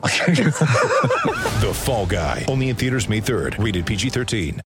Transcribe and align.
The 1.60 1.72
Fall 1.74 2.06
Guy. 2.06 2.46
Only 2.48 2.70
in 2.70 2.76
theaters 2.76 3.08
May 3.08 3.20
3rd. 3.20 3.62
Rated 3.62 3.84
PG-13. 3.84 4.60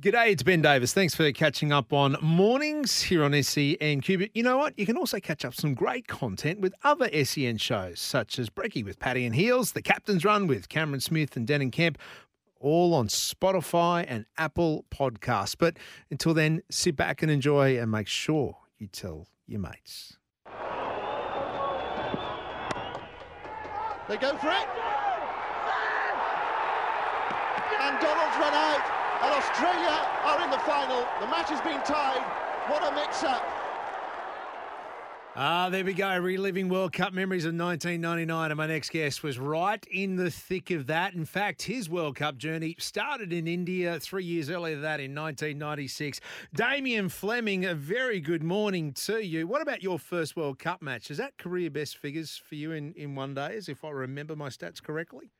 G'day, 0.00 0.30
it's 0.30 0.42
Ben 0.42 0.62
Davis. 0.62 0.92
Thanks 0.92 1.14
for 1.14 1.32
catching 1.32 1.72
up 1.72 1.92
on 1.92 2.16
mornings 2.22 3.00
here 3.00 3.24
on 3.24 3.32
SENQ. 3.32 4.18
But 4.20 4.36
you 4.36 4.42
know 4.42 4.58
what? 4.58 4.78
You 4.78 4.84
can 4.84 4.96
also 4.96 5.18
catch 5.20 5.44
up 5.44 5.54
some 5.54 5.74
great 5.74 6.06
content 6.06 6.60
with 6.60 6.74
other 6.84 7.08
SEN 7.24 7.56
shows, 7.56 7.98
such 7.98 8.38
as 8.38 8.50
Breaky 8.50 8.84
with 8.84 9.00
Patty 9.00 9.24
and 9.24 9.34
Heels, 9.34 9.72
The 9.72 9.82
Captain's 9.82 10.24
Run 10.24 10.46
with 10.46 10.68
Cameron 10.68 11.00
Smith 11.00 11.34
and 11.34 11.48
Denan 11.48 11.72
Kemp, 11.72 11.98
all 12.60 12.92
on 12.92 13.08
Spotify 13.08 14.04
and 14.06 14.26
Apple 14.36 14.84
Podcasts. 14.90 15.56
But 15.58 15.78
until 16.10 16.34
then, 16.34 16.60
sit 16.70 16.94
back 16.94 17.22
and 17.22 17.30
enjoy 17.30 17.80
and 17.80 17.90
make 17.90 18.06
sure 18.06 18.58
you 18.78 18.86
tell 18.86 19.28
your 19.46 19.60
mates. 19.60 20.17
They 24.08 24.16
go 24.16 24.34
for 24.38 24.48
it. 24.48 24.68
And 27.78 28.00
Donald's 28.00 28.36
run 28.40 28.54
out. 28.56 28.80
And 29.20 29.34
Australia 29.36 30.00
are 30.24 30.44
in 30.44 30.50
the 30.50 30.58
final. 30.64 31.04
The 31.20 31.26
match 31.26 31.50
has 31.50 31.60
been 31.60 31.82
tied. 31.84 32.24
What 32.72 32.82
a 32.90 32.94
mix-up. 32.94 33.67
Ah, 35.40 35.68
there 35.70 35.84
we 35.84 35.94
go. 35.94 36.18
Reliving 36.18 36.68
World 36.68 36.92
Cup 36.92 37.12
memories 37.12 37.44
of 37.44 37.54
1999. 37.54 38.50
And 38.50 38.58
my 38.58 38.66
next 38.66 38.90
guest 38.90 39.22
was 39.22 39.38
right 39.38 39.86
in 39.88 40.16
the 40.16 40.32
thick 40.32 40.72
of 40.72 40.88
that. 40.88 41.14
In 41.14 41.24
fact, 41.24 41.62
his 41.62 41.88
World 41.88 42.16
Cup 42.16 42.38
journey 42.38 42.74
started 42.80 43.32
in 43.32 43.46
India 43.46 44.00
three 44.00 44.24
years 44.24 44.50
earlier 44.50 44.74
than 44.74 44.82
that 44.82 44.98
in 44.98 45.14
1996. 45.14 46.18
Damien 46.52 47.08
Fleming, 47.08 47.64
a 47.64 47.76
very 47.76 48.18
good 48.18 48.42
morning 48.42 48.92
to 48.94 49.24
you. 49.24 49.46
What 49.46 49.62
about 49.62 49.80
your 49.80 50.00
first 50.00 50.34
World 50.34 50.58
Cup 50.58 50.82
match? 50.82 51.08
Is 51.08 51.18
that 51.18 51.38
career 51.38 51.70
best 51.70 51.98
figures 51.98 52.36
for 52.44 52.56
you 52.56 52.72
in, 52.72 52.92
in 52.94 53.14
one 53.14 53.34
days, 53.34 53.68
if 53.68 53.84
I 53.84 53.90
remember 53.90 54.34
my 54.34 54.48
stats 54.48 54.82
correctly? 54.82 55.30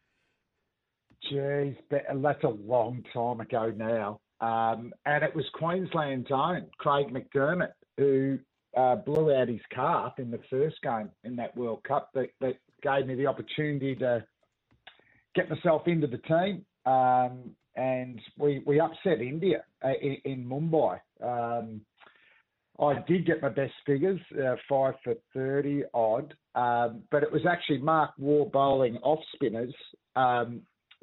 But 1.91 2.03
that's 2.23 2.45
a 2.45 2.51
long 2.51 3.03
time 3.13 3.41
ago 3.41 3.73
now. 3.77 4.21
Um, 4.41 4.93
and 5.07 5.25
it 5.25 5.35
was 5.35 5.45
Queensland's 5.55 6.31
own 6.31 6.69
Craig 6.79 7.09
McDermott 7.13 7.73
who 7.97 8.39
uh, 8.79 8.95
blew 8.95 9.35
out 9.35 9.49
his 9.49 9.61
calf 9.75 10.15
in 10.19 10.31
the 10.31 10.41
first 10.49 10.77
game 10.83 11.11
in 11.25 11.35
that 11.37 11.57
World 11.57 11.83
Cup 11.83 12.11
that, 12.15 12.29
that 12.41 12.55
gave 12.83 13.07
me 13.07 13.17
the 13.17 13.27
opportunity 13.27 13.97
to 13.97 14.25
get 15.35 15.51
myself 15.51 15.83
into 15.87 16.07
the 16.07 16.19
team. 16.19 16.65
Um, 16.87 17.51
and 17.75 18.21
we, 18.39 18.63
we 18.67 18.79
upset 18.79 19.21
India 19.21 19.65
uh, 19.85 19.93
in, 20.01 20.19
in 20.25 20.45
Mumbai. 20.45 21.01
Um, 21.23 21.81
I 22.81 23.03
did 23.09 23.27
get 23.27 23.43
my 23.43 23.49
best 23.49 23.73
figures, 23.85 24.21
uh, 24.41 24.55
five 24.69 24.95
for 25.03 25.15
30 25.35 25.83
odd, 25.93 26.35
um, 26.55 27.03
but 27.11 27.25
it 27.25 27.33
was 27.33 27.43
actually 27.51 27.79
Mark 27.79 28.13
Waugh 28.17 28.49
bowling 28.53 28.97
off 28.99 29.19
spinners. 29.35 29.75
Um, 30.15 30.63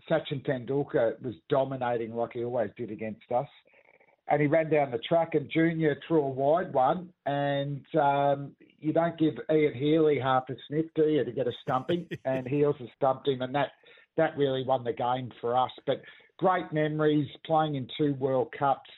Sachin 0.10 0.46
Tendulkar 0.46 1.22
was 1.22 1.36
dominating 1.50 2.16
like 2.16 2.32
he 2.34 2.46
always 2.46 2.72
did 2.78 2.92
against 2.92 3.30
us. 3.34 3.48
And 4.28 4.42
he 4.42 4.48
ran 4.48 4.70
down 4.70 4.92
the 4.92 4.98
track, 4.98 5.36
and 5.36 5.50
Junior 5.50 5.98
threw 6.08 6.22
a 6.22 6.30
wide 6.30 6.74
one. 6.74 7.10
And 7.26 7.86
um, 8.00 8.56
you 8.80 8.92
don't 8.92 9.18
give 9.18 9.36
Ian 9.52 9.74
Healy 9.74 10.20
half 10.20 10.50
a 10.50 10.56
sniff, 10.68 10.86
do 10.96 11.04
you, 11.04 11.24
to 11.24 11.32
get 11.32 11.48
a 11.48 11.52
stumping? 11.62 12.08
and 12.26 12.48
he 12.48 12.66
also 12.66 12.88
stumped 12.96 13.28
him, 13.28 13.42
and 13.42 13.54
that 13.54 13.70
that 14.18 14.38
really 14.38 14.64
won 14.64 14.84
the 14.84 14.94
game 14.94 15.32
for 15.42 15.58
us. 15.58 15.72
But 15.86 16.02
great 16.38 16.72
memories 16.72 17.28
playing 17.46 17.76
in 17.76 17.88
two 17.98 18.14
World 18.16 18.54
Cups. 18.58 18.90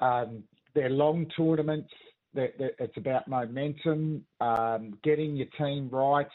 Um, 0.00 0.42
they're 0.74 0.90
long 0.90 1.26
tournaments. 1.36 1.90
They're, 2.34 2.52
they're, 2.58 2.72
it's 2.78 2.96
about 2.96 3.28
momentum, 3.28 4.24
um, 4.40 4.98
getting 5.02 5.36
your 5.36 5.46
team 5.58 5.88
right, 5.90 6.26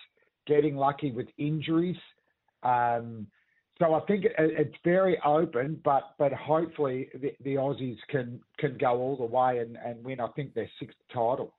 getting 0.48 0.76
lucky 0.76 1.12
with 1.12 1.28
injuries. 1.38 1.98
Um, 2.64 3.28
so 3.82 3.96
I 3.96 4.00
think 4.02 4.26
it, 4.26 4.34
it's 4.38 4.76
very 4.84 5.20
open, 5.26 5.82
but 5.84 6.14
but 6.20 6.32
hopefully 6.32 7.10
the, 7.14 7.34
the 7.44 7.56
Aussies 7.56 7.98
can 8.10 8.40
can 8.60 8.78
go 8.78 9.00
all 9.00 9.18
the 9.18 9.26
way 9.26 9.58
and, 9.58 9.78
and 9.84 10.04
win. 10.04 10.20
I 10.20 10.28
think 10.36 10.54
their 10.54 10.70
sixth 10.80 10.98
title. 11.12 11.54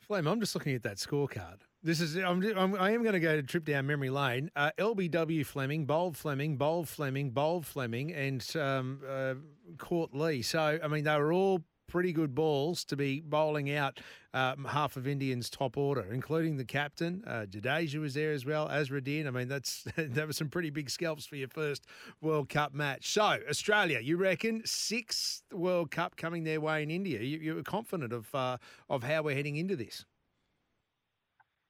Flem, 0.00 0.26
I'm 0.26 0.40
just 0.40 0.54
looking 0.54 0.74
at 0.74 0.82
that 0.82 0.96
scorecard. 0.96 1.58
This 1.82 2.00
is 2.00 2.16
I'm, 2.16 2.42
I'm 2.56 2.74
I 2.74 2.90
am 2.90 3.02
going 3.02 3.12
to 3.12 3.20
go 3.20 3.36
to 3.36 3.42
trip 3.42 3.64
down 3.64 3.86
memory 3.86 4.10
lane. 4.10 4.50
Uh, 4.56 4.72
LBW 4.76 5.46
Fleming, 5.46 5.86
bowled 5.86 6.16
Fleming, 6.16 6.56
bowled 6.56 6.88
Fleming, 6.88 7.30
bowled 7.30 7.64
Fleming, 7.64 8.12
and 8.12 8.44
um, 8.56 9.00
uh, 9.08 9.34
Court 9.78 10.12
Lee. 10.12 10.42
So 10.42 10.80
I 10.82 10.88
mean 10.88 11.04
they 11.04 11.16
were 11.16 11.32
all 11.32 11.62
pretty 11.88 12.12
good 12.12 12.34
balls 12.34 12.84
to 12.84 12.96
be 12.96 13.20
bowling 13.20 13.74
out 13.74 13.98
um, 14.34 14.64
half 14.64 14.96
of 14.96 15.08
Indians' 15.08 15.50
top 15.50 15.76
order, 15.76 16.06
including 16.12 16.56
the 16.56 16.64
captain. 16.64 17.24
Uh, 17.26 17.46
Jadeja 17.48 17.98
was 18.00 18.14
there 18.14 18.32
as 18.32 18.46
well, 18.46 18.68
Azharuddin. 18.68 19.26
I 19.26 19.30
mean, 19.30 19.48
that's 19.48 19.84
that 19.96 20.26
was 20.26 20.36
some 20.36 20.48
pretty 20.48 20.70
big 20.70 20.90
scalps 20.90 21.26
for 21.26 21.36
your 21.36 21.48
first 21.48 21.86
World 22.20 22.48
Cup 22.48 22.72
match. 22.72 23.12
So, 23.12 23.38
Australia, 23.48 23.98
you 24.00 24.16
reckon 24.16 24.62
sixth 24.64 25.42
World 25.52 25.90
Cup 25.90 26.16
coming 26.16 26.44
their 26.44 26.60
way 26.60 26.82
in 26.82 26.90
India? 26.90 27.20
You, 27.20 27.38
you're 27.38 27.62
confident 27.62 28.12
of 28.12 28.32
uh, 28.34 28.58
of 28.88 29.02
how 29.02 29.22
we're 29.22 29.34
heading 29.34 29.56
into 29.56 29.74
this? 29.74 30.04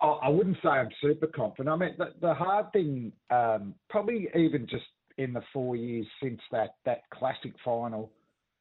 Oh, 0.00 0.18
I 0.22 0.28
wouldn't 0.28 0.58
say 0.62 0.68
I'm 0.68 0.90
super 1.00 1.26
confident. 1.26 1.68
I 1.70 1.76
mean, 1.76 1.94
the, 1.98 2.12
the 2.20 2.32
hard 2.32 2.72
thing, 2.72 3.12
um, 3.30 3.74
probably 3.90 4.28
even 4.36 4.66
just 4.70 4.84
in 5.16 5.32
the 5.32 5.42
four 5.52 5.74
years 5.74 6.06
since 6.22 6.40
that 6.52 6.76
that 6.84 7.02
classic 7.10 7.52
final 7.64 8.12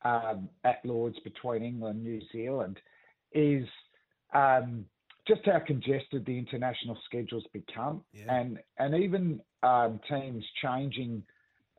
um, 0.03 0.49
at 0.63 0.83
Lords 0.85 1.17
between 1.23 1.63
England 1.63 1.97
and 1.97 2.03
New 2.03 2.21
Zealand 2.31 2.79
is 3.33 3.67
um, 4.33 4.85
just 5.27 5.41
how 5.45 5.59
congested 5.59 6.25
the 6.25 6.37
international 6.37 6.97
schedules 7.05 7.45
become, 7.53 8.03
Yeah. 8.13 8.33
and 8.35 8.59
and 8.77 8.95
even 8.95 9.41
um, 9.63 9.99
teams 10.09 10.43
changing 10.61 11.23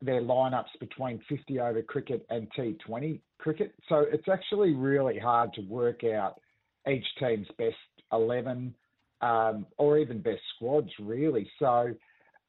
their 0.03 0.21
lineups 0.21 0.79
between 0.79 1.21
50 1.29 1.59
over 1.61 1.83
cricket 1.83 2.25
and 2.31 2.49
T20 2.53 3.21
cricket. 3.39 3.75
So 3.89 4.05
it's 4.13 4.29
actually 4.29 4.75
really 4.75 5.19
hard 5.19 5.53
to 5.55 5.63
work 5.63 6.05
out 6.05 6.41
each 6.89 7.07
team's 7.19 7.49
best 7.59 7.77
11 8.13 8.75
um, 9.21 9.67
or 9.77 9.99
even 9.99 10.21
best 10.21 10.43
squads, 10.57 10.91
really. 11.01 11.51
So. 11.59 11.95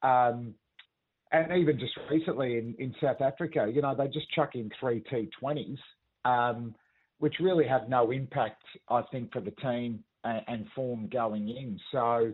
Um, 0.02 0.54
and 1.32 1.52
even 1.52 1.78
just 1.78 1.92
recently 2.10 2.58
in, 2.58 2.74
in 2.78 2.94
South 3.00 3.20
Africa, 3.20 3.70
you 3.72 3.82
know, 3.82 3.94
they 3.94 4.06
just 4.06 4.30
chuck 4.32 4.54
in 4.54 4.70
three 4.80 5.02
T20s, 5.12 5.78
um, 6.24 6.74
which 7.18 7.34
really 7.40 7.66
have 7.66 7.88
no 7.88 8.10
impact, 8.10 8.62
I 8.88 9.02
think, 9.12 9.32
for 9.32 9.40
the 9.40 9.52
team 9.52 10.02
and, 10.24 10.42
and 10.48 10.66
form 10.74 11.08
going 11.12 11.48
in. 11.48 11.78
So, 11.92 12.32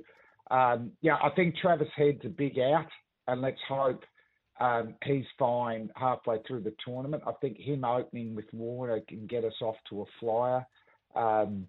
um, 0.51 0.93
yeah, 1.03 1.17
I 1.23 1.31
think 1.31 1.57
Travis 1.57 1.89
Head's 1.97 2.25
a 2.25 2.29
big 2.29 2.59
out, 2.59 2.89
and 3.27 3.43
let's 3.43 3.61
hope 3.69 4.03
um, 4.61 4.95
he's 5.05 5.25
fine 5.39 5.91
halfway 5.97 6.39
through 6.47 6.63
the 6.63 6.75
tournament. 6.84 7.23
I 7.27 7.33
think 7.41 7.59
him 7.59 7.84
opening 7.84 8.34
with 8.34 8.47
Warner 8.53 9.01
can 9.07 9.27
get 9.27 9.45
us 9.45 9.61
off 9.61 9.77
to 9.91 10.03
a 10.03 10.05
flyer. 10.19 10.67
Um, 11.15 11.67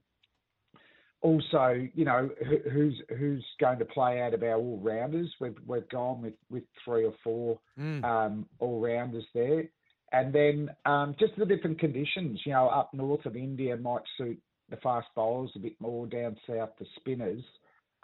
also, 1.21 1.87
you 1.93 2.05
know, 2.05 2.29
who, 2.47 2.69
who's 2.69 3.01
who's 3.17 3.45
going 3.59 3.79
to 3.79 3.85
play 3.85 4.21
out 4.21 4.33
of 4.33 4.43
our 4.43 4.55
all 4.55 4.79
rounders? 4.83 5.33
We've 5.39 5.55
we've 5.65 5.87
gone 5.89 6.21
with, 6.21 6.35
with 6.49 6.63
three 6.83 7.05
or 7.05 7.13
four 7.23 7.59
Mm. 7.79 8.03
um, 8.03 8.45
all 8.59 8.79
rounders 8.79 9.25
there, 9.35 9.65
and 10.11 10.33
then 10.33 10.69
um, 10.85 11.15
just 11.19 11.33
the 11.37 11.45
different 11.45 11.79
conditions. 11.79 12.39
You 12.45 12.53
know, 12.53 12.67
up 12.67 12.93
north 12.93 13.25
of 13.25 13.35
India 13.35 13.77
might 13.77 14.01
suit 14.17 14.39
the 14.69 14.77
fast 14.77 15.07
bowlers 15.15 15.51
a 15.55 15.59
bit 15.59 15.79
more. 15.79 16.07
Down 16.07 16.37
south, 16.47 16.69
the 16.79 16.85
spinners. 16.99 17.43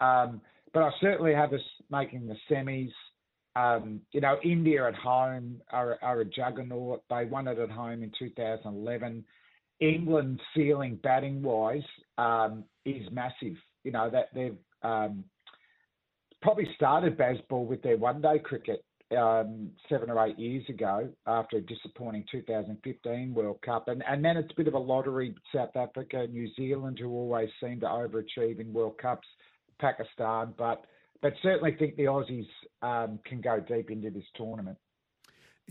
Um, 0.00 0.40
but 0.72 0.82
I 0.82 0.90
certainly 1.00 1.34
have 1.34 1.52
us 1.52 1.60
making 1.90 2.26
the 2.26 2.36
semis. 2.50 2.90
Um, 3.56 4.00
you 4.10 4.20
know, 4.20 4.36
India 4.42 4.88
at 4.88 4.96
home 4.96 5.60
are, 5.70 5.98
are 6.02 6.20
a 6.20 6.24
juggernaut. 6.24 7.02
They 7.08 7.26
won 7.26 7.46
it 7.46 7.58
at 7.58 7.70
home 7.70 8.02
in 8.02 8.10
2011. 8.18 9.24
England 9.80 10.40
ceiling 10.54 10.98
batting 11.02 11.42
wise 11.42 11.82
um, 12.18 12.64
is 12.84 13.10
massive. 13.10 13.56
You 13.82 13.92
know 13.92 14.10
that 14.10 14.28
they've 14.34 14.56
um, 14.82 15.24
probably 16.42 16.68
started 16.74 17.18
Bazball 17.18 17.66
with 17.66 17.82
their 17.82 17.96
one 17.96 18.20
day 18.20 18.38
cricket 18.38 18.84
um, 19.16 19.70
seven 19.88 20.10
or 20.10 20.26
eight 20.26 20.38
years 20.38 20.64
ago 20.68 21.08
after 21.26 21.58
a 21.58 21.60
disappointing 21.60 22.24
2015 22.30 23.34
World 23.34 23.60
Cup, 23.62 23.88
and 23.88 24.02
and 24.08 24.24
then 24.24 24.36
it's 24.36 24.50
a 24.50 24.56
bit 24.56 24.68
of 24.68 24.74
a 24.74 24.78
lottery. 24.78 25.34
South 25.54 25.76
Africa, 25.76 26.26
New 26.30 26.48
Zealand, 26.54 26.98
who 26.98 27.10
always 27.10 27.48
seem 27.62 27.80
to 27.80 27.86
overachieve 27.86 28.60
in 28.60 28.72
World 28.72 28.98
Cups, 28.98 29.26
Pakistan, 29.78 30.54
but 30.56 30.86
but 31.22 31.32
certainly 31.42 31.74
think 31.78 31.96
the 31.96 32.04
Aussies 32.04 32.46
um, 32.82 33.18
can 33.24 33.40
go 33.40 33.58
deep 33.60 33.90
into 33.90 34.10
this 34.10 34.24
tournament. 34.36 34.76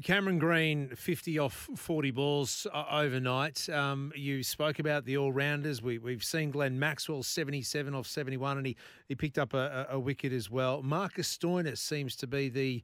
Cameron 0.01 0.39
Green, 0.39 0.89
50 0.89 1.37
off 1.37 1.69
40 1.75 2.11
balls 2.11 2.65
uh, 2.73 2.85
overnight. 2.89 3.69
Um, 3.69 4.11
you 4.15 4.41
spoke 4.41 4.79
about 4.79 5.05
the 5.05 5.17
all 5.17 5.31
rounders. 5.31 5.83
We, 5.83 5.99
we've 5.99 6.23
seen 6.23 6.49
Glenn 6.49 6.79
Maxwell, 6.79 7.21
77 7.21 7.93
off 7.93 8.07
71, 8.07 8.57
and 8.57 8.65
he, 8.65 8.75
he 9.07 9.15
picked 9.15 9.37
up 9.37 9.53
a, 9.53 9.87
a, 9.91 9.95
a 9.95 9.99
wicket 9.99 10.33
as 10.33 10.49
well. 10.49 10.81
Marcus 10.81 11.37
Stoinis 11.37 11.77
seems 11.77 12.15
to 12.17 12.27
be 12.27 12.49
the, 12.49 12.81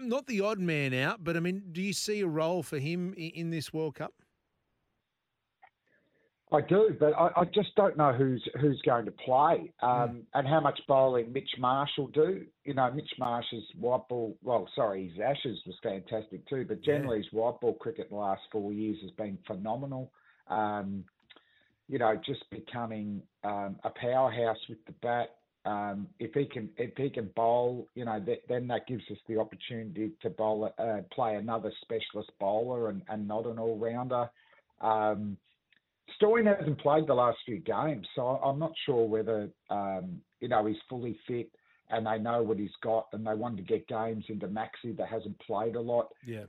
not 0.00 0.26
the 0.26 0.40
odd 0.40 0.58
man 0.58 0.92
out, 0.92 1.22
but 1.22 1.36
I 1.36 1.40
mean, 1.40 1.62
do 1.70 1.80
you 1.80 1.92
see 1.92 2.20
a 2.20 2.26
role 2.26 2.64
for 2.64 2.78
him 2.78 3.14
in, 3.14 3.30
in 3.30 3.50
this 3.50 3.72
World 3.72 3.94
Cup? 3.94 4.12
I 6.52 6.60
do, 6.62 6.96
but 6.98 7.12
I, 7.12 7.30
I, 7.36 7.44
just 7.44 7.74
don't 7.76 7.96
know 7.96 8.12
who's 8.12 8.42
who's 8.60 8.80
going 8.84 9.04
to 9.04 9.12
play 9.12 9.72
um, 9.82 9.90
mm. 9.90 10.22
and 10.34 10.48
how 10.48 10.58
much 10.60 10.80
bowling 10.88 11.32
Mitch 11.32 11.50
Marsh 11.58 11.90
will 11.96 12.08
do. 12.08 12.44
You 12.64 12.74
know, 12.74 12.90
Mitch 12.92 13.10
Marsh's 13.18 13.62
white 13.78 14.08
ball, 14.08 14.36
well, 14.42 14.68
sorry, 14.74 15.08
his 15.08 15.20
Ashes 15.20 15.58
was 15.64 15.76
fantastic 15.80 16.48
too, 16.48 16.64
but 16.66 16.82
generally 16.82 17.18
yeah. 17.18 17.24
his 17.24 17.32
white 17.32 17.60
ball 17.60 17.74
cricket 17.74 18.08
in 18.10 18.16
the 18.16 18.20
last 18.20 18.42
four 18.50 18.72
years 18.72 18.96
has 19.02 19.12
been 19.12 19.38
phenomenal. 19.46 20.10
Um, 20.48 21.04
you 21.88 21.98
know, 21.98 22.20
just 22.24 22.48
becoming 22.50 23.22
um, 23.44 23.76
a 23.84 23.90
powerhouse 23.90 24.58
with 24.68 24.78
the 24.86 24.92
bat. 25.02 25.36
Um, 25.64 26.08
if 26.18 26.32
he 26.34 26.46
can, 26.46 26.70
if 26.78 26.96
he 26.96 27.10
can 27.10 27.30
bowl, 27.36 27.86
you 27.94 28.04
know, 28.04 28.18
th- 28.18 28.42
then 28.48 28.66
that 28.68 28.88
gives 28.88 29.04
us 29.10 29.18
the 29.28 29.38
opportunity 29.38 30.10
to 30.22 30.30
bowl, 30.30 30.72
uh, 30.78 30.98
play 31.12 31.34
another 31.36 31.70
specialist 31.82 32.30
bowler 32.40 32.88
and, 32.88 33.02
and 33.08 33.28
not 33.28 33.46
an 33.46 33.58
all 33.58 33.76
rounder. 33.76 34.30
Stoyan 36.20 36.56
hasn't 36.56 36.80
played 36.80 37.06
the 37.06 37.14
last 37.14 37.38
few 37.44 37.58
games, 37.58 38.06
so 38.14 38.22
I'm 38.22 38.58
not 38.58 38.72
sure 38.86 39.06
whether 39.06 39.48
um, 39.70 40.20
you 40.40 40.48
know 40.48 40.66
he's 40.66 40.76
fully 40.88 41.18
fit 41.26 41.50
and 41.90 42.06
they 42.06 42.18
know 42.18 42.42
what 42.42 42.58
he's 42.58 42.70
got, 42.82 43.08
and 43.12 43.26
they 43.26 43.34
want 43.34 43.56
to 43.56 43.62
get 43.62 43.88
games 43.88 44.24
into 44.28 44.46
Maxi 44.46 44.96
that 44.96 45.08
hasn't 45.08 45.38
played 45.40 45.74
a 45.74 45.80
lot. 45.80 46.08
Yeah. 46.24 46.44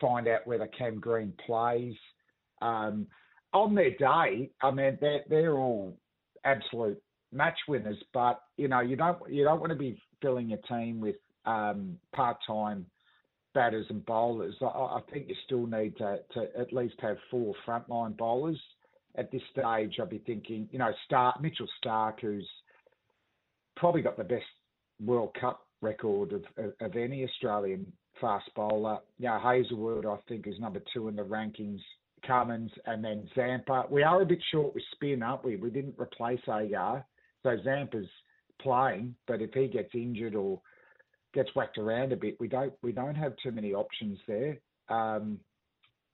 Find 0.00 0.26
out 0.26 0.46
whether 0.46 0.66
Cam 0.66 0.98
Green 0.98 1.32
plays. 1.44 1.94
Um, 2.62 3.06
on 3.52 3.74
their 3.74 3.90
day, 3.90 4.50
I 4.62 4.70
mean, 4.70 4.98
they're 5.00 5.22
they're 5.28 5.56
all 5.56 5.96
absolute 6.44 7.00
match 7.32 7.58
winners, 7.68 8.02
but 8.12 8.40
you 8.56 8.68
know 8.68 8.80
you 8.80 8.96
don't 8.96 9.18
you 9.30 9.44
don't 9.44 9.60
want 9.60 9.70
to 9.70 9.78
be 9.78 10.00
filling 10.22 10.50
your 10.50 10.60
team 10.68 11.00
with 11.00 11.16
um, 11.44 11.98
part 12.14 12.38
time 12.46 12.86
batters 13.54 13.86
and 13.88 14.04
bowlers. 14.04 14.54
I, 14.60 14.66
I, 14.66 15.00
think 15.10 15.28
you 15.28 15.34
still 15.46 15.66
need 15.66 15.96
to, 15.96 16.18
to 16.34 16.46
at 16.58 16.74
least 16.74 16.96
have 17.00 17.16
four 17.30 17.54
frontline 17.66 18.14
bowlers 18.14 18.60
at 19.16 19.30
this 19.30 19.42
stage, 19.52 19.96
I'd 20.00 20.10
be 20.10 20.18
thinking, 20.18 20.68
you 20.70 20.78
know, 20.78 20.92
Starc, 21.10 21.40
Mitchell 21.40 21.68
Starc, 21.82 22.20
who's 22.20 22.48
probably 23.76 24.02
got 24.02 24.16
the 24.16 24.24
best 24.24 24.44
World 25.04 25.36
Cup 25.40 25.66
record 25.82 26.32
of, 26.32 26.44
of, 26.56 26.72
of 26.80 26.96
any 26.96 27.24
Australian 27.24 27.90
fast 28.20 28.48
bowler. 28.54 28.98
You 29.18 29.26
know, 29.28 29.38
Hazlewood, 29.38 30.06
I 30.06 30.16
think, 30.28 30.46
is 30.46 30.58
number 30.58 30.80
two 30.92 31.08
in 31.08 31.16
the 31.16 31.22
rankings. 31.22 31.80
Cummins 32.26 32.70
and 32.86 33.04
then 33.04 33.28
Zampa. 33.34 33.84
We 33.90 34.02
are 34.02 34.22
a 34.22 34.26
bit 34.26 34.38
short 34.50 34.74
with 34.74 34.82
spin, 34.92 35.22
aren't 35.22 35.44
we? 35.44 35.56
We 35.56 35.70
didn't 35.70 35.94
replace 35.98 36.40
Agar, 36.48 37.04
so 37.42 37.56
Zampa's 37.64 38.08
playing, 38.60 39.14
but 39.26 39.42
if 39.42 39.52
he 39.52 39.68
gets 39.68 39.90
injured 39.94 40.34
or 40.34 40.60
gets 41.34 41.54
whacked 41.54 41.78
around 41.78 42.12
a 42.12 42.16
bit, 42.16 42.36
we 42.40 42.48
don't 42.48 42.72
we 42.82 42.92
don't 42.92 43.14
have 43.14 43.34
too 43.42 43.52
many 43.52 43.74
options 43.74 44.18
there. 44.26 44.58
Um, 44.88 45.38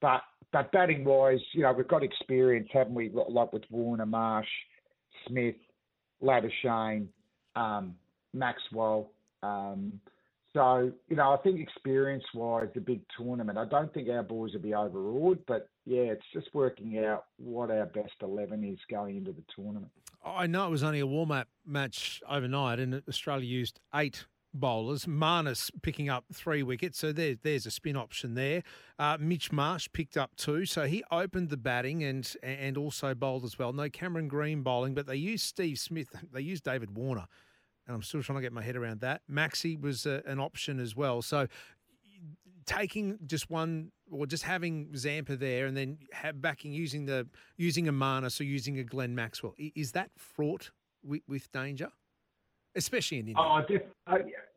but 0.01 0.23
but 0.53 0.71
batting 0.73 1.05
wise, 1.05 1.41
you 1.53 1.63
know, 1.63 1.73
we've 1.73 1.89
got 1.89 2.03
experience, 2.03 2.69
haven't 2.73 2.95
we? 2.95 3.11
Like 3.11 3.53
with 3.53 3.65
Warner, 3.71 4.07
Marsh, 4.07 4.49
Smith, 5.27 5.57
Labuschagne, 6.23 7.07
um, 7.57 7.95
Maxwell. 8.35 9.11
Um, 9.43 10.01
so, 10.55 10.93
you 11.09 11.17
know, 11.17 11.33
I 11.33 11.39
think 11.39 11.61
experience 11.61 12.25
wise, 12.35 12.69
the 12.75 12.81
big 12.81 13.01
tournament, 13.17 13.57
I 13.57 13.65
don't 13.65 13.93
think 13.95 14.11
our 14.11 14.23
boys 14.23 14.53
will 14.53 14.61
be 14.61 14.75
overawed, 14.75 15.39
but 15.47 15.69
yeah, 15.87 16.03
it's 16.03 16.27
just 16.35 16.49
working 16.53 16.99
out 16.99 17.25
what 17.39 17.71
our 17.71 17.87
best 17.87 18.13
11 18.21 18.63
is 18.63 18.79
going 18.91 19.17
into 19.17 19.33
the 19.33 19.43
tournament. 19.57 19.91
I 20.25 20.47
know 20.47 20.67
it 20.67 20.71
was 20.71 20.83
only 20.83 21.01
a 21.01 21.07
warm 21.07 21.33
up 21.33 21.49
match 21.67 22.23
overnight, 22.29 22.79
and 22.79 23.03
Australia 23.09 23.47
used 23.47 23.81
eight 23.95 24.27
bowlers. 24.55 25.07
Marnus 25.07 25.71
picking 25.83 26.09
up 26.09 26.25
three 26.33 26.63
wickets, 26.63 26.99
so 26.99 27.13
there, 27.13 27.37
there's 27.43 27.67
a 27.67 27.71
spin 27.71 27.97
option 27.97 28.35
there. 28.35 28.63
Uh, 28.99 29.17
Mitch 29.21 29.53
Marsh 29.53 29.89
picked 29.93 30.17
up 30.17 30.37
two, 30.37 30.67
so 30.67 30.87
he 30.87 31.03
opened 31.11 31.51
the 31.51 31.57
batting 31.57 32.03
and 32.05 32.35
and 32.43 32.77
also 32.77 33.15
bowled 33.15 33.45
as 33.45 33.59
well. 33.59 33.73
No 33.73 33.89
Cameron 33.89 34.29
Green 34.29 34.63
bowling, 34.63 34.95
but 34.95 35.07
they 35.07 35.17
used 35.17 35.45
Steve 35.45 35.79
Smith. 35.79 36.09
They 36.33 36.41
used 36.41 36.65
David 36.65 36.97
Warner, 36.97 37.27
and 37.87 37.95
I'm 37.95 38.03
still 38.03 38.23
trying 38.23 38.39
to 38.39 38.43
get 38.43 38.53
my 38.53 38.63
head 38.63 38.77
around 38.77 39.01
that. 39.01 39.23
Maxi 39.31 39.79
was 39.79 40.07
a, 40.07 40.23
an 40.27 40.41
option 40.41 40.81
as 40.81 40.97
well. 40.97 41.21
So 41.21 41.47
taking 42.65 43.19
just 43.27 43.51
one 43.51 43.91
or 44.11 44.27
just 44.27 44.45
having 44.45 44.95
Zampa 44.97 45.37
there 45.37 45.67
and 45.67 45.77
then 45.77 45.99
backing 46.37 46.73
using 46.73 47.07
the 47.07 47.27
using 47.57 47.89
a 47.89 47.93
Marnus 47.93 48.41
or 48.41 48.45
using 48.45 48.79
a 48.79 48.85
Glenn 48.85 49.15
Maxwell 49.15 49.55
is 49.59 49.93
that 49.93 50.11
fraught 50.17 50.71
with, 51.03 51.23
with 51.27 51.51
danger? 51.53 51.91
Especially 52.77 53.19
in 53.19 53.29
India. 53.29 53.37
Oh, 53.39 53.61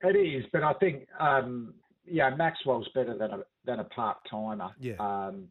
it 0.02 0.16
is, 0.16 0.46
but 0.52 0.64
I 0.64 0.74
think 0.74 1.08
um, 1.20 1.74
yeah, 2.06 2.30
Maxwell's 2.36 2.88
better 2.94 3.18
than 3.18 3.32
a 3.32 3.40
than 3.66 3.80
a 3.80 3.84
part 3.84 4.18
timer. 4.30 4.70
Yeah, 4.80 4.96
um, 5.00 5.50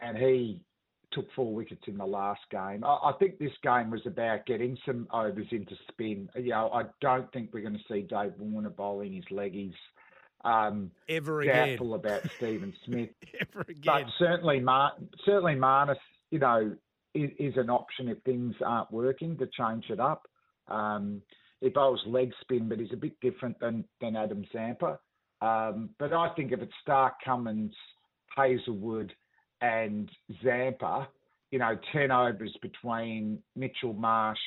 and 0.00 0.16
he 0.16 0.62
took 1.12 1.26
four 1.34 1.54
wickets 1.54 1.82
in 1.86 1.96
the 1.96 2.06
last 2.06 2.40
game. 2.50 2.84
I, 2.84 2.98
I, 3.04 3.12
think 3.18 3.38
this 3.38 3.52
game 3.62 3.90
was 3.90 4.02
about 4.06 4.44
getting 4.44 4.76
some 4.84 5.08
overs 5.10 5.46
into 5.50 5.74
spin. 5.90 6.28
You 6.36 6.50
know, 6.50 6.70
I 6.72 6.84
don't 7.00 7.32
think 7.32 7.50
we're 7.52 7.62
going 7.62 7.78
to 7.78 7.92
see 7.92 8.02
Dave 8.02 8.34
Warner 8.38 8.70
bowling 8.70 9.14
his 9.14 9.24
leggies. 9.30 9.72
Um, 10.44 10.90
Ever 11.08 11.40
again. 11.40 11.68
Doubtful 11.70 11.94
about 11.94 12.22
Stephen 12.36 12.74
Smith. 12.84 13.10
Ever 13.40 13.64
again. 13.68 13.82
But 13.84 14.04
certainly, 14.18 14.60
Mar- 14.60 14.96
certainly 15.24 15.54
Marnus, 15.54 15.96
you 16.30 16.38
know, 16.38 16.76
is, 17.14 17.30
is, 17.38 17.56
an 17.56 17.70
option 17.70 18.08
if 18.08 18.18
things 18.22 18.54
aren't 18.64 18.92
working 18.92 19.36
to 19.38 19.46
change 19.46 19.86
it 19.88 20.00
up. 20.00 20.28
Um, 20.68 21.22
he 21.60 21.68
bowls 21.68 22.02
leg 22.06 22.32
spin, 22.40 22.68
but 22.68 22.78
he's 22.78 22.92
a 22.92 22.96
bit 22.96 23.18
different 23.20 23.58
than 23.60 23.84
than 24.00 24.16
Adam 24.16 24.44
Zampa. 24.52 24.98
Um, 25.40 25.90
but 25.98 26.12
I 26.12 26.30
think 26.34 26.52
if 26.52 26.60
it's 26.60 26.72
Starc, 26.86 27.12
Cummins, 27.24 27.74
Hazlewood, 28.36 29.12
and 29.60 30.10
Zampa, 30.42 31.08
you 31.50 31.58
know, 31.58 31.78
ten 31.92 32.10
overs 32.10 32.56
between 32.62 33.38
Mitchell 33.56 33.92
Marsh, 33.92 34.38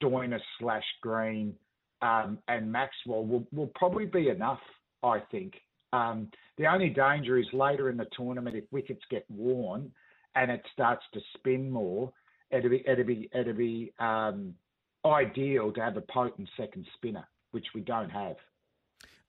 Stoinis 0.00 0.40
slash 0.58 0.84
Green, 1.02 1.54
um, 2.02 2.38
and 2.48 2.70
Maxwell 2.70 3.24
will 3.24 3.46
will 3.52 3.70
probably 3.74 4.06
be 4.06 4.28
enough. 4.28 4.60
I 5.02 5.20
think. 5.30 5.54
Um, 5.92 6.30
the 6.56 6.66
only 6.66 6.90
danger 6.90 7.38
is 7.38 7.46
later 7.52 7.90
in 7.90 7.96
the 7.96 8.06
tournament 8.16 8.54
if 8.54 8.64
wickets 8.70 9.02
get 9.10 9.24
worn 9.28 9.90
and 10.34 10.50
it 10.50 10.62
starts 10.72 11.02
to 11.14 11.20
spin 11.34 11.70
more. 11.70 12.12
It'll 12.50 12.70
be 12.70 12.84
it'll 12.86 13.04
be 13.04 13.28
it'll 13.32 13.54
be 13.54 13.92
um, 13.98 14.54
ideal 15.04 15.72
to 15.72 15.80
have 15.80 15.96
a 15.96 16.02
potent 16.02 16.48
second 16.56 16.86
spinner, 16.94 17.26
which 17.52 17.66
we 17.74 17.80
don't 17.80 18.10
have. 18.10 18.36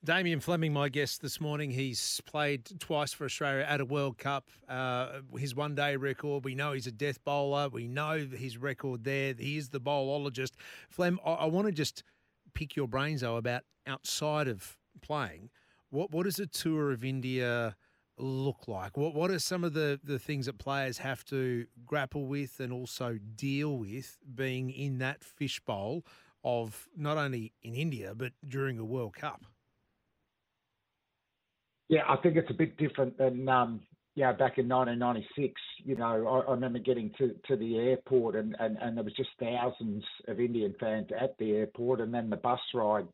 Damien 0.04 0.40
Fleming, 0.40 0.74
my 0.74 0.90
guest 0.90 1.22
this 1.22 1.40
morning, 1.40 1.70
he's 1.70 2.22
played 2.26 2.68
twice 2.80 3.14
for 3.14 3.26
Australia 3.26 3.64
at 3.68 3.80
a 3.80 3.86
World 3.86 4.18
Cup. 4.18 4.50
Uh, 4.68 5.20
his 5.38 5.54
one 5.54 5.76
day 5.76 5.96
record, 5.96 6.44
we 6.44 6.56
know 6.56 6.74
he's 6.74 6.88
a 6.88 6.92
death 6.92 7.24
bowler. 7.24 7.70
We 7.70 7.88
know 7.88 8.18
his 8.18 8.58
record 8.58 9.04
there. 9.04 9.36
He 9.38 9.58
is 9.58 9.70
the 9.70 9.80
bowlologist. 9.80 10.54
Flem, 10.90 11.20
I, 11.24 11.34
I 11.34 11.46
want 11.46 11.68
to 11.68 11.72
just 11.72 12.02
pick 12.56 12.76
your 12.76 12.88
brains, 12.88 13.22
though, 13.22 13.38
about 13.38 13.62
outside 13.86 14.48
of 14.48 14.76
playing. 15.02 15.52
What 15.92 16.12
What 16.12 16.26
is 16.26 16.40
a 16.40 16.48
tour 16.48 16.92
of 16.92 17.04
India 17.04 17.76
look 18.22 18.68
like? 18.68 18.98
What 18.98 19.14
What 19.14 19.32
are 19.32 19.40
some 19.40 19.64
of 19.64 19.74
the, 19.74 20.00
the 20.04 20.20
things 20.20 20.46
that 20.46 20.58
players 20.58 20.98
have 21.00 21.24
to 21.26 21.66
grapple 21.86 22.28
with 22.28 22.60
and 22.60 22.72
also 22.72 23.18
deal 23.36 23.78
with 23.78 24.18
being 24.34 24.70
in 24.70 25.00
that 25.00 25.24
fishbowl 25.24 26.06
of 26.44 26.88
not 26.98 27.18
only 27.18 27.54
in 27.62 27.76
India 27.76 28.14
but 28.16 28.34
during 28.48 28.80
a 28.80 28.86
World 28.86 29.16
Cup? 29.16 29.46
Yeah, 31.90 32.02
I 32.08 32.16
think 32.18 32.38
it's 32.38 32.50
a 32.50 32.54
bit 32.54 32.78
different 32.78 33.18
than 33.18 33.50
um, 33.50 33.82
yeah 34.16 34.32
back 34.32 34.58
in 34.58 34.70
1996. 34.70 35.54
You 35.84 35.96
know, 35.98 36.28
I, 36.28 36.50
I 36.50 36.54
remember 36.54 36.80
getting 36.80 37.12
to, 37.18 37.36
to 37.48 37.56
the 37.58 37.78
airport 37.78 38.36
and, 38.36 38.56
and, 38.60 38.78
and 38.82 38.96
there 38.96 39.04
was 39.04 39.14
just 39.14 39.30
thousands 39.40 40.04
of 40.28 40.40
Indian 40.40 40.74
fans 40.80 41.08
at 41.20 41.38
the 41.38 41.52
airport, 41.52 42.00
and 42.00 42.14
then 42.14 42.30
the 42.30 42.38
bus 42.38 42.60
ride 42.74 43.08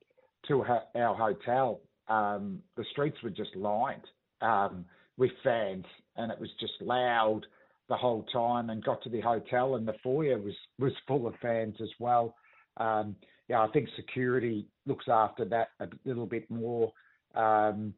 to 0.47 0.63
our 0.95 1.15
hotel. 1.15 1.81
Um, 2.07 2.59
the 2.77 2.85
streets 2.91 3.17
were 3.21 3.29
just 3.29 3.55
lined 3.55 4.03
um, 4.41 4.85
with 5.17 5.31
fans, 5.43 5.85
and 6.15 6.31
it 6.31 6.39
was 6.39 6.49
just 6.59 6.73
loud 6.81 7.41
the 7.89 7.97
whole 7.97 8.23
time. 8.33 8.69
And 8.69 8.83
got 8.83 9.01
to 9.03 9.09
the 9.09 9.21
hotel, 9.21 9.75
and 9.75 9.87
the 9.87 9.95
foyer 10.03 10.37
was 10.37 10.55
was 10.79 10.93
full 11.07 11.27
of 11.27 11.35
fans 11.41 11.75
as 11.81 11.89
well. 11.99 12.35
Um, 12.77 13.15
yeah, 13.47 13.61
I 13.61 13.67
think 13.69 13.89
security 13.95 14.67
looks 14.85 15.05
after 15.07 15.45
that 15.45 15.69
a 15.79 15.87
little 16.05 16.25
bit 16.25 16.49
more. 16.51 16.91
Um, 17.33 17.93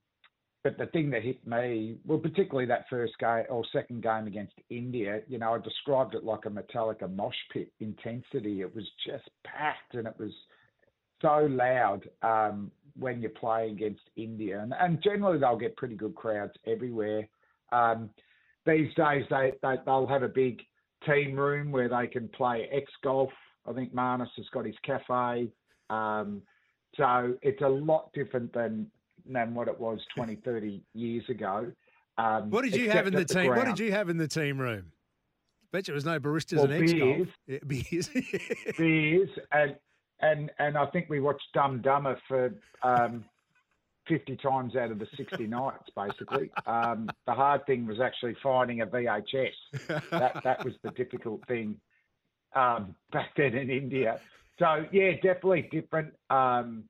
but 0.63 0.77
the 0.77 0.87
thing 0.87 1.09
that 1.11 1.23
hit 1.23 1.45
me, 1.47 1.97
well, 2.05 2.19
particularly 2.19 2.65
that 2.67 2.85
first 2.89 3.13
game 3.17 3.45
or 3.49 3.63
second 3.71 4.03
game 4.03 4.27
against 4.27 4.53
India, 4.69 5.21
you 5.27 5.37
know, 5.37 5.53
I 5.53 5.59
described 5.59 6.15
it 6.15 6.25
like 6.25 6.45
a 6.45 6.49
Metallica 6.49 7.13
mosh 7.13 7.35
pit 7.53 7.71
intensity. 7.79 8.59
It 8.61 8.75
was 8.75 8.85
just 9.05 9.29
packed 9.45 9.93
and 9.93 10.05
it 10.05 10.15
was 10.19 10.33
so 11.21 11.47
loud. 11.49 12.09
Um, 12.21 12.71
when 12.99 13.21
you 13.21 13.29
play 13.29 13.69
against 13.69 14.01
India, 14.15 14.59
and, 14.59 14.73
and 14.79 15.01
generally 15.01 15.39
they'll 15.39 15.57
get 15.57 15.75
pretty 15.77 15.95
good 15.95 16.15
crowds 16.15 16.53
everywhere. 16.67 17.27
Um, 17.71 18.09
these 18.65 18.93
days 18.95 19.25
they, 19.29 19.53
they 19.61 19.75
they'll 19.85 20.07
have 20.07 20.23
a 20.23 20.27
big 20.27 20.61
team 21.05 21.35
room 21.35 21.71
where 21.71 21.89
they 21.89 22.07
can 22.07 22.27
play 22.29 22.67
X 22.71 22.91
golf. 23.03 23.31
I 23.67 23.73
think 23.73 23.93
Marnus 23.93 24.29
has 24.37 24.45
got 24.53 24.65
his 24.65 24.75
cafe. 24.83 25.49
Um, 25.89 26.41
so 26.97 27.35
it's 27.41 27.61
a 27.61 27.69
lot 27.69 28.11
different 28.13 28.53
than 28.53 28.87
than 29.25 29.53
what 29.53 29.67
it 29.67 29.79
was 29.79 29.99
20, 30.15 30.37
30 30.37 30.81
years 30.93 31.23
ago. 31.29 31.71
Um, 32.17 32.49
What 32.49 32.63
did 32.63 32.75
you 32.75 32.89
have 32.89 33.05
in 33.05 33.13
the 33.13 33.25
team? 33.25 33.47
What 33.47 33.61
ground. 33.61 33.77
did 33.77 33.85
you 33.85 33.91
have 33.91 34.09
in 34.09 34.17
the 34.17 34.27
team 34.27 34.59
room? 34.59 34.91
Bet 35.71 35.87
you 35.87 35.91
there 35.91 35.95
was 35.95 36.05
no 36.05 36.19
baristas 36.19 36.57
Well, 36.57 36.71
and 36.71 36.83
X 36.83 36.93
golf. 36.93 37.27
Yeah, 37.47 37.57
beers. 37.65 38.09
beers 38.77 39.29
and 39.51 39.75
and 40.21 40.51
and 40.59 40.77
I 40.77 40.85
think 40.87 41.09
we 41.09 41.19
watched 41.19 41.47
Dumb 41.53 41.81
Dumber 41.81 42.19
for 42.27 42.53
um, 42.83 43.25
fifty 44.07 44.35
times 44.35 44.75
out 44.75 44.91
of 44.91 44.99
the 44.99 45.07
sixty 45.17 45.47
nights. 45.47 45.89
Basically, 45.95 46.51
um, 46.65 47.09
the 47.25 47.33
hard 47.33 47.65
thing 47.65 47.85
was 47.85 47.99
actually 47.99 48.35
finding 48.41 48.81
a 48.81 48.87
VHS. 48.87 49.53
That 50.11 50.41
that 50.43 50.65
was 50.65 50.73
the 50.83 50.91
difficult 50.91 51.45
thing 51.47 51.79
um, 52.55 52.95
back 53.11 53.31
then 53.37 53.55
in 53.55 53.69
India. 53.69 54.19
So 54.57 54.85
yeah, 54.91 55.11
definitely 55.15 55.69
different, 55.71 56.13
um, 56.29 56.83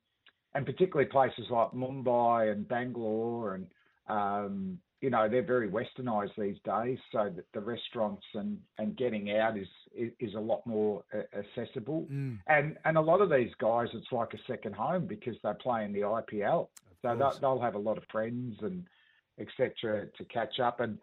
and 0.56 0.66
particularly 0.66 1.10
places 1.10 1.46
like 1.50 1.72
Mumbai 1.72 2.52
and 2.52 2.68
Bangalore 2.68 3.56
and. 3.56 3.68
Um, 4.08 4.80
you 5.02 5.10
know 5.10 5.30
they're 5.30 5.46
very 5.46 5.70
westernised 5.70 6.32
these 6.38 6.58
days, 6.66 6.98
so 7.12 7.32
that 7.34 7.46
the 7.54 7.62
restaurants 7.62 8.26
and, 8.34 8.58
and 8.78 8.98
getting 8.98 9.32
out 9.38 9.58
is, 9.58 9.68
is 9.96 10.12
is 10.20 10.34
a 10.36 10.40
lot 10.40 10.66
more 10.66 11.04
uh, 11.14 11.38
accessible. 11.38 12.08
Mm. 12.12 12.40
And 12.48 12.78
and 12.86 12.98
a 12.98 13.02
lot 13.02 13.22
of 13.22 13.30
these 13.30 13.52
guys, 13.60 13.88
it's 13.94 14.12
like 14.12 14.34
a 14.34 14.40
second 14.48 14.76
home 14.76 15.06
because 15.06 15.36
they 15.44 15.52
play 15.62 15.86
in 15.86 15.94
the 15.94 16.02
IPL, 16.02 16.68
so 17.02 17.16
they'll, 17.16 17.38
they'll 17.40 17.62
have 17.62 17.76
a 17.76 17.80
lot 17.80 17.98
of 17.98 18.04
friends 18.12 18.56
and 18.62 18.86
etc. 19.40 20.08
to 20.18 20.26
catch 20.26 20.60
up. 20.60 20.80
And 20.80 20.98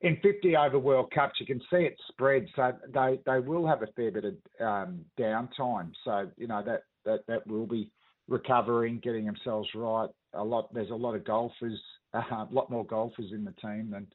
in 0.00 0.16
50 0.22 0.56
over 0.56 0.78
World 0.78 1.12
Cups, 1.12 1.34
you 1.40 1.46
can 1.46 1.60
see 1.70 1.84
it 1.84 1.96
spread, 2.08 2.46
so 2.56 2.72
they 2.92 3.20
they 3.26 3.40
will 3.40 3.66
have 3.66 3.82
a 3.82 3.88
fair 3.88 4.10
bit 4.10 4.24
of 4.24 4.34
um, 4.60 5.04
downtime. 5.18 5.92
So 6.04 6.28
you 6.36 6.46
know 6.46 6.62
that 6.64 6.82
that 7.04 7.26
that 7.28 7.46
will 7.46 7.66
be 7.66 7.90
recovering, 8.28 9.00
getting 9.02 9.26
themselves 9.26 9.68
right. 9.74 10.08
A 10.34 10.42
lot 10.42 10.72
there's 10.72 10.90
a 10.90 10.94
lot 10.94 11.14
of 11.14 11.24
golfers, 11.24 11.80
a 12.12 12.46
lot 12.50 12.70
more 12.70 12.84
golfers 12.84 13.32
in 13.32 13.44
the 13.44 13.52
team 13.52 13.90
than 13.90 14.06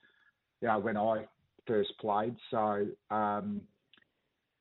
you 0.61 0.67
know 0.67 0.79
when 0.79 0.97
I 0.97 1.25
first 1.65 1.93
played. 1.99 2.35
So. 2.51 2.87
Um, 3.09 3.61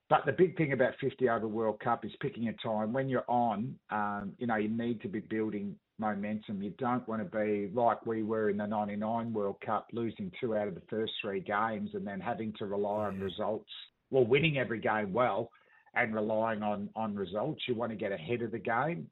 but 0.09 0.25
the 0.25 0.33
big 0.33 0.57
thing 0.57 0.73
about 0.73 0.95
50 1.01 1.29
over 1.29 1.49
World 1.49 1.81
Cup 1.81 2.05
is 2.05 2.13
picking 2.21 2.49
a 2.49 2.53
time 2.55 2.93
when 2.93 3.09
you're 3.09 3.29
on. 3.29 3.75
Um, 3.91 4.33
you 4.39 4.47
know, 4.47 4.57
you 4.57 4.69
need 4.69 5.01
to 5.03 5.09
be 5.09 5.21
building 5.21 5.75
momentum. 5.99 6.63
You 6.63 6.71
don't 6.79 7.07
want 7.09 7.23
to 7.23 7.37
be 7.37 7.71
like 7.75 8.05
we 8.07 8.23
were 8.23 8.51
in 8.51 8.59
the 8.59 8.67
99 8.67 9.33
World 9.33 9.57
Cup, 9.65 9.89
losing 9.93 10.31
two 10.41 10.57
out 10.57 10.69
of 10.69 10.75
the 10.75 10.83
first 10.89 11.13
three 11.21 11.41
games 11.41 11.91
and 11.95 12.07
then 12.07 12.21
having 12.21 12.53
to 12.59 12.67
rely 12.67 13.07
on 13.07 13.21
results. 13.21 13.71
Well, 14.11 14.25
winning 14.25 14.59
every 14.59 14.79
game 14.79 15.13
well 15.13 15.51
and 15.95 16.15
relying 16.15 16.63
on, 16.63 16.89
on 16.95 17.17
results. 17.17 17.63
You 17.67 17.75
want 17.75 17.91
to 17.91 17.97
get 17.97 18.13
ahead 18.13 18.43
of 18.43 18.53
the 18.53 18.59
game. 18.59 19.09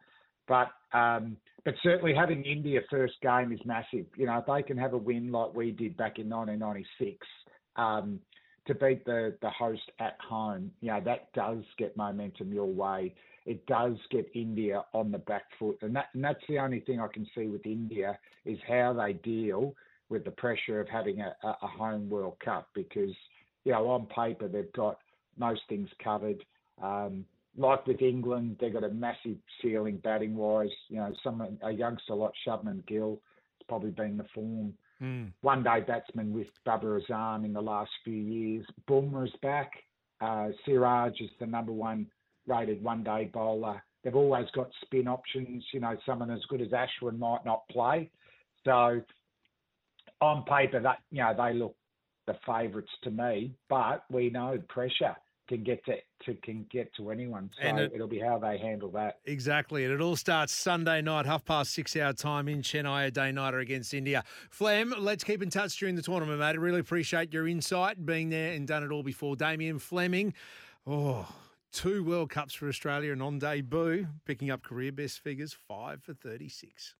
But 0.46 0.68
um, 0.92 1.38
but 1.64 1.74
certainly 1.82 2.14
having 2.14 2.44
India 2.44 2.80
first 2.90 3.14
game 3.22 3.50
is 3.50 3.60
massive. 3.64 4.04
You 4.16 4.26
know, 4.26 4.38
if 4.38 4.46
they 4.46 4.62
can 4.62 4.76
have 4.76 4.92
a 4.92 4.98
win 4.98 5.32
like 5.32 5.54
we 5.54 5.70
did 5.70 5.96
back 5.96 6.18
in 6.18 6.28
1996, 6.28 7.26
um, 7.76 8.20
to 8.66 8.74
beat 8.74 9.04
the, 9.04 9.34
the 9.42 9.50
host 9.50 9.82
at 9.98 10.16
home, 10.26 10.70
you 10.80 10.90
know, 10.90 11.00
that 11.04 11.32
does 11.34 11.62
get 11.78 11.96
momentum 11.96 12.52
your 12.52 12.66
way. 12.66 13.14
It 13.46 13.66
does 13.66 13.96
get 14.10 14.30
India 14.34 14.84
on 14.94 15.10
the 15.10 15.18
back 15.18 15.44
foot. 15.58 15.78
And 15.82 15.94
that 15.96 16.06
and 16.14 16.24
that's 16.24 16.42
the 16.48 16.58
only 16.58 16.80
thing 16.80 17.00
I 17.00 17.08
can 17.08 17.26
see 17.34 17.46
with 17.46 17.66
India 17.66 18.18
is 18.46 18.58
how 18.66 18.94
they 18.94 19.14
deal 19.14 19.74
with 20.08 20.24
the 20.24 20.30
pressure 20.30 20.80
of 20.80 20.88
having 20.88 21.20
a, 21.20 21.34
a 21.42 21.66
home 21.66 22.08
World 22.08 22.36
Cup 22.42 22.68
because, 22.74 23.14
you 23.64 23.72
know, 23.72 23.88
on 23.90 24.06
paper 24.06 24.48
they've 24.48 24.72
got 24.72 24.98
most 25.38 25.62
things 25.68 25.88
covered. 26.02 26.42
Um, 26.82 27.26
like 27.56 27.86
with 27.86 28.02
England, 28.02 28.56
they've 28.60 28.72
got 28.72 28.84
a 28.84 28.88
massive 28.88 29.36
ceiling 29.60 29.98
batting 30.02 30.34
wise. 30.34 30.70
You 30.88 30.96
know, 30.96 31.14
someone 31.22 31.58
a 31.62 31.70
youngster 31.70 32.14
like 32.14 32.32
Shubman 32.46 32.86
Gill 32.86 33.20
has 33.58 33.66
probably 33.68 33.90
been 33.90 34.16
the 34.16 34.26
form 34.34 34.74
Mm. 35.04 35.32
one 35.42 35.62
day 35.62 35.80
batsman 35.86 36.32
with 36.32 36.46
Babar 36.64 36.98
Azam 36.98 37.44
in 37.44 37.52
the 37.52 37.60
last 37.60 37.90
few 38.04 38.14
years. 38.14 38.64
Bumrah's 38.88 39.34
back. 39.42 39.70
Uh, 40.22 40.48
Siraj 40.64 41.20
is 41.20 41.28
the 41.38 41.46
number 41.46 41.72
one 41.72 42.06
rated 42.46 42.82
one 42.82 43.04
day 43.04 43.30
bowler. 43.32 43.82
They've 44.02 44.14
always 44.14 44.46
got 44.54 44.70
spin 44.82 45.06
options. 45.06 45.62
You 45.72 45.80
know, 45.80 45.94
someone 46.06 46.30
as 46.30 46.40
good 46.48 46.62
as 46.62 46.68
Ashwin 46.68 47.18
might 47.18 47.44
not 47.44 47.68
play. 47.68 48.10
So 48.64 49.02
on 50.22 50.44
paper, 50.44 50.80
that 50.80 50.98
you 51.10 51.18
know 51.18 51.34
they 51.36 51.52
look 51.52 51.76
the 52.26 52.36
favourites 52.46 52.90
to 53.02 53.10
me, 53.10 53.54
but 53.68 54.04
we 54.10 54.30
know 54.30 54.58
pressure 54.68 55.16
can 55.48 55.62
get 55.62 55.84
to, 55.84 55.96
to 56.24 56.34
can 56.42 56.66
get 56.70 56.92
to 56.94 57.10
anyone. 57.10 57.50
So 57.56 57.62
And 57.66 57.78
it- 57.78 57.92
will 57.98 58.06
be 58.06 58.18
how 58.18 58.38
they 58.38 58.58
handle 58.58 58.90
that. 58.92 59.20
Exactly. 59.24 59.84
And 59.84 59.92
it 59.92 60.00
all 60.00 60.16
starts 60.16 60.52
Sunday 60.52 61.02
night, 61.02 61.26
half 61.26 61.44
past 61.44 61.72
six 61.72 61.96
hour 61.96 62.12
time 62.12 62.48
in 62.48 62.62
Chennai, 62.62 63.06
a 63.06 63.10
day 63.10 63.32
nighter 63.32 63.58
against 63.60 63.94
India. 63.94 64.24
Flem, 64.50 64.94
let's 64.98 65.24
keep 65.24 65.42
in 65.42 65.50
touch 65.50 65.76
during 65.78 65.94
the 65.96 66.02
tournament, 66.02 66.38
mate. 66.40 66.46
I 66.46 66.52
really 66.52 66.80
appreciate 66.80 67.32
your 67.32 67.48
insight, 67.48 68.04
being 68.04 68.30
there 68.30 68.52
and 68.52 68.66
done 68.66 68.82
it 68.82 68.90
all 68.90 69.02
before. 69.02 69.36
Damien 69.36 69.78
Fleming, 69.78 70.34
oh, 70.86 71.26
two 71.72 72.04
World 72.04 72.30
Cups 72.30 72.54
for 72.54 72.68
Australia 72.68 73.12
and 73.12 73.22
on 73.22 73.38
debut, 73.38 74.06
picking 74.26 74.50
up 74.50 74.62
career 74.62 74.92
best 74.92 75.20
figures, 75.20 75.52
five 75.66 76.02
for 76.02 76.14
36. 76.14 76.92